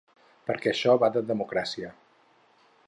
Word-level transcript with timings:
Perquè 0.47 0.71
això 0.71 0.95
va 1.03 1.11
de 1.19 1.23
democràcia. 1.33 1.95